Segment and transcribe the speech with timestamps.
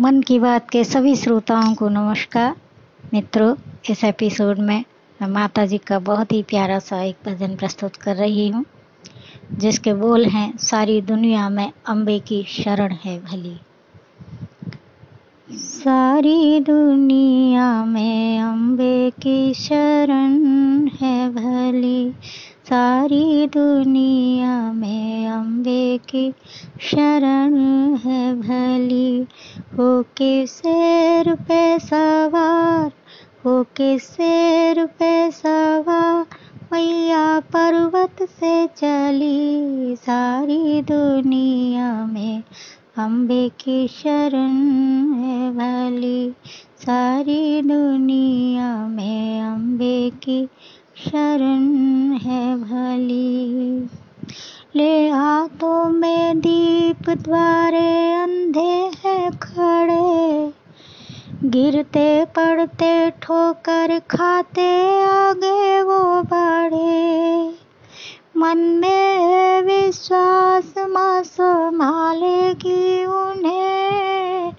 [0.00, 2.56] मन की बात के सभी श्रोताओं को नमस्कार।
[3.14, 3.56] मित्रों,
[3.90, 4.84] इस एपिसोड में
[5.22, 8.64] मैं माता जी का बहुत ही प्यारा सा एक भजन प्रस्तुत कर रही हूँ,
[9.52, 13.56] जिसके बोल हैं, सारी दुनिया में अम्बे की शरण है भली।
[15.50, 20.32] सारी दुनिया में अम्बे की शरण
[20.86, 22.14] है भली।
[22.68, 24.93] सारी दुनिया में
[25.98, 26.32] की
[26.80, 27.54] शरण
[27.94, 29.26] है भली।
[29.74, 32.92] हो के शेर पे सवार,
[33.44, 36.26] हो के शेर पे सवार,
[36.72, 42.42] मैया पर्वत से चली सारी दुनिया में।
[42.96, 44.50] अम्बे की शरण
[45.12, 46.30] है भली,
[46.78, 50.48] सारी दुनिया में अम्बे की
[50.96, 51.62] शरण
[52.12, 53.88] है भली।
[54.76, 60.52] ले हाथों में दीप द्वारे अंधे है खड़े।
[61.48, 67.54] गिरते पड़ते ठोकर खाते आगे वो बढ़े
[68.36, 74.52] मन में विश्वास माँ संभालेगी उन्हें।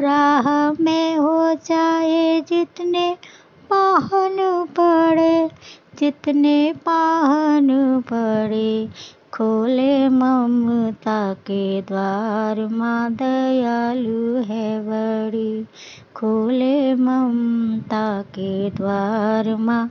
[0.00, 3.16] राह में हो जाए जितने
[3.70, 4.36] पाहन
[4.78, 5.50] पड़े,
[5.98, 8.88] जितने पाहन पड़े।
[9.36, 15.64] खोले ममता के द्वार माँ दयालु है बड़ी।
[16.14, 19.88] खोले ममता के द्वार माँ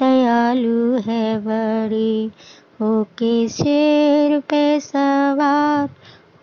[0.00, 2.30] दयालु है बड़ी।
[2.80, 5.90] होके शेर पे सवार,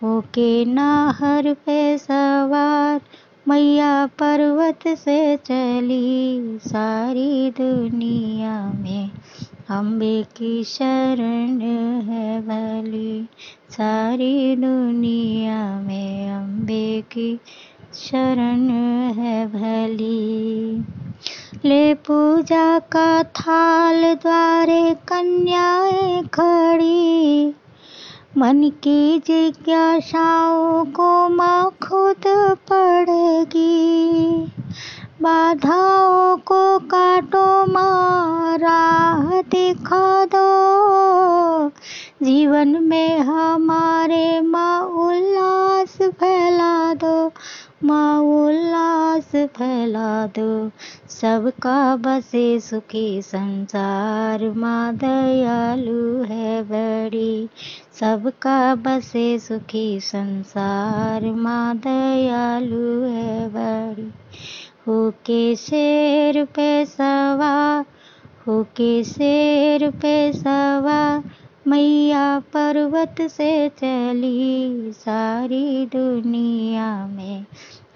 [0.02, 3.00] होके नाहर पे सवार,
[3.48, 9.01] मैया पर्वत से चली सारी दुनिया में।
[9.72, 11.60] अम्बे की शरण
[12.00, 13.28] है भली
[13.70, 17.40] सारी दुनिया में अम्बे की
[17.94, 18.68] शरण
[19.10, 20.84] है भली
[21.64, 27.54] ले पूजा का थाल द्वारे कन्याएँ खड़ी,
[28.38, 32.22] मन की जिज्ञासाओं को माँ खुद
[32.72, 33.72] पड़ेगी
[35.22, 37.51] बाधाओं को काटो
[42.22, 47.32] जीवन में हमारे माँ उल्लास फैला दो,
[47.84, 50.70] माँ उल्लास फैला दो।
[51.08, 57.48] सबका बसे सुखी संसार, माँ दयालु है बड़ी।
[58.00, 64.12] सबका बसे सुखी संसार, माँ दयालु है बड़ी।
[64.86, 67.84] होके शेर पे सवार
[68.46, 77.46] होके शेर पे सवार मैया पर्वत से चली सारी दुनिया में।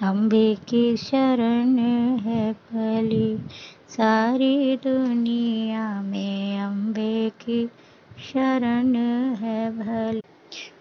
[0.02, 1.78] अम्बे की शरण
[2.18, 3.38] है फली
[3.88, 7.66] सारी दुनिया में। अम्बे की
[8.32, 8.94] शरण
[9.34, 10.22] है भली।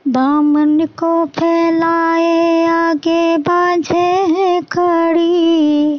[0.08, 5.98] दामन को फैलाए, आगे बाझे है खड़ी।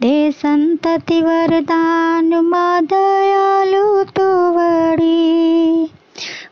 [0.00, 5.45] दे संतति वरदान माँ दयालु तो बड़ी।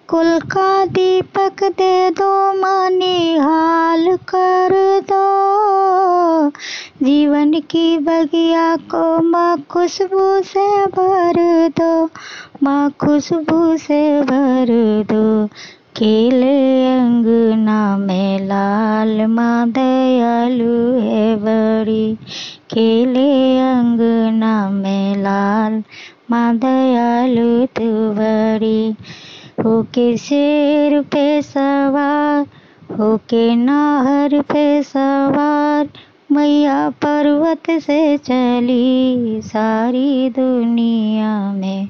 [0.08, 5.24] कुल का दीपक दे दो, माने हाल कर दो।
[7.04, 12.10] जीवन की बगिया को माँ खुशबू से भर दो,
[12.62, 14.66] माँ खुशबू से भर
[15.12, 15.46] दो।
[15.96, 22.14] खेले अंगना में लाल माँ दयालु है बड़ी।
[22.70, 25.82] खेले अंगना में लाल
[26.30, 28.94] माँ दयालु तू बड़ी।
[29.64, 32.46] होके शेर पे सवार,
[32.98, 35.88] होके नाहर पे सवार,
[36.32, 41.88] मैया पर्वत से चली सारी दुनिया में।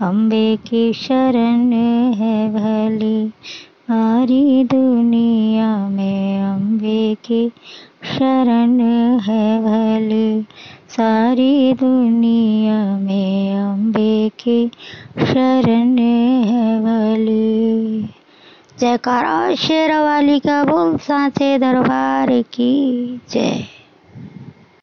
[0.00, 1.72] अम्बे की शरण
[2.12, 3.28] है भली,
[3.82, 7.48] सारी दुनिया में अम्बे की
[8.04, 8.80] शरण
[9.18, 10.42] है भली,
[10.88, 14.68] सारी दुनिया में अम्बे की
[15.18, 17.03] शरण है भली।
[18.84, 22.72] जयकारा शेरवाली का बोल साचे दरबार की
[23.30, 23.73] जय।